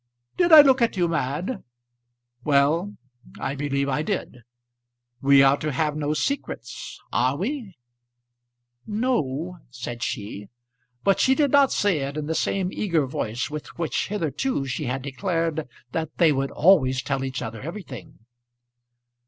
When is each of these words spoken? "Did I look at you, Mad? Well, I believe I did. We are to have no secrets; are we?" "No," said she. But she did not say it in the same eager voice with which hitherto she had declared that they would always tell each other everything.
"Did 0.35 0.51
I 0.51 0.61
look 0.61 0.81
at 0.81 0.97
you, 0.97 1.07
Mad? 1.07 1.61
Well, 2.43 2.95
I 3.39 3.53
believe 3.53 3.87
I 3.87 4.01
did. 4.01 4.39
We 5.21 5.43
are 5.43 5.57
to 5.57 5.71
have 5.71 5.95
no 5.95 6.15
secrets; 6.15 6.99
are 7.13 7.35
we?" 7.37 7.75
"No," 8.87 9.59
said 9.69 10.01
she. 10.01 10.49
But 11.03 11.19
she 11.19 11.35
did 11.35 11.51
not 11.51 11.71
say 11.71 11.99
it 11.99 12.17
in 12.17 12.25
the 12.25 12.33
same 12.33 12.73
eager 12.73 13.05
voice 13.05 13.51
with 13.51 13.67
which 13.77 14.07
hitherto 14.07 14.65
she 14.65 14.85
had 14.85 15.03
declared 15.03 15.67
that 15.91 16.17
they 16.17 16.31
would 16.31 16.49
always 16.49 17.03
tell 17.03 17.23
each 17.23 17.43
other 17.43 17.61
everything. 17.61 18.21